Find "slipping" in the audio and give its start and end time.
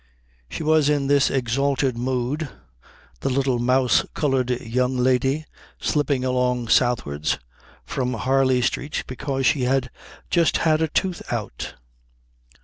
5.79-6.25